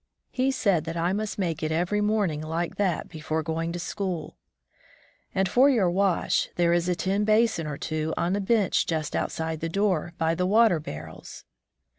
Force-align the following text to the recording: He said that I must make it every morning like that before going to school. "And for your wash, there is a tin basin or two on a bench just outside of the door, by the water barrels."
He 0.31 0.49
said 0.49 0.85
that 0.85 0.97
I 0.97 1.13
must 1.13 1.37
make 1.37 1.61
it 1.61 1.71
every 1.71 2.01
morning 2.01 2.41
like 2.41 2.77
that 2.77 3.07
before 3.07 3.43
going 3.43 3.71
to 3.73 3.77
school. 3.77 4.35
"And 5.35 5.47
for 5.47 5.69
your 5.69 5.91
wash, 5.91 6.49
there 6.55 6.73
is 6.73 6.89
a 6.89 6.95
tin 6.95 7.23
basin 7.23 7.67
or 7.67 7.77
two 7.77 8.11
on 8.17 8.35
a 8.35 8.41
bench 8.41 8.87
just 8.87 9.15
outside 9.15 9.57
of 9.57 9.59
the 9.59 9.69
door, 9.69 10.13
by 10.17 10.33
the 10.33 10.47
water 10.47 10.79
barrels." 10.79 11.45